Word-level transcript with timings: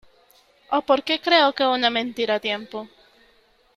o 0.77 0.81
porque 0.87 1.21
creo 1.25 1.53
que 1.57 1.71
una 1.77 1.89
mentira 1.97 2.33
a 2.37 2.43
tiempo 2.49 2.77